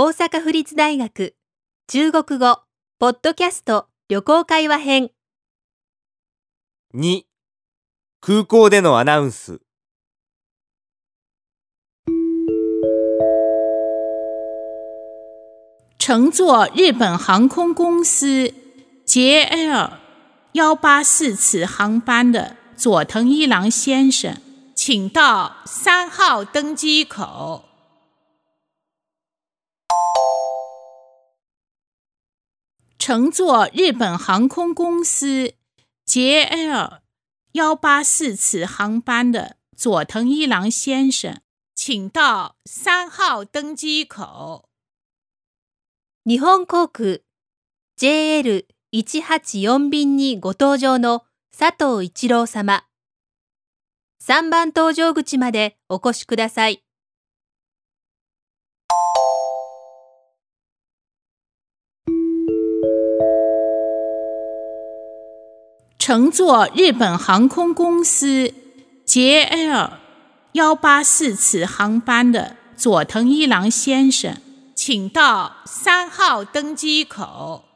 [0.00, 1.34] 大阪府立大学
[1.88, 2.60] 中国語
[3.00, 5.10] ポッドキャスト旅行会話編
[6.94, 7.24] 2
[8.20, 9.60] 空港でのアナウンス
[15.98, 18.54] 乘坐日本航空公司
[19.04, 19.90] JL
[20.52, 24.40] 幺八四次航班的佐藤一郎先生，
[24.76, 27.67] 请到三号登机口。
[33.08, 35.54] 乘坐日本航空公司
[36.04, 37.00] JL
[37.52, 41.40] 幺八四次航班的佐藤一郎先生，
[41.74, 44.68] 请到三号登机口。
[46.22, 47.20] 日本航空
[47.96, 52.84] JL184 便にご搭乗の佐藤一郎様。
[54.22, 56.84] 3番搭乗口までお越しください。
[66.08, 68.54] 乘坐日本航空公司
[69.06, 69.90] JL
[70.52, 74.34] 幺八四次航班的佐藤一郎先生，
[74.74, 77.67] 请到三号登机口。